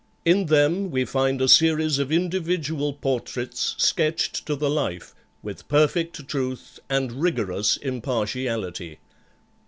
In 0.25 0.47
them 0.47 0.89
we 0.89 1.05
find 1.05 1.39
a 1.43 1.47
series 1.47 1.99
of 1.99 2.11
individual 2.11 2.91
portraits 2.93 3.75
sketched 3.77 4.47
to 4.47 4.55
the 4.55 4.67
life, 4.67 5.13
with 5.43 5.67
perfect 5.67 6.27
truth 6.27 6.79
and 6.89 7.11
rigorous 7.21 7.77
impartiality. 7.77 8.97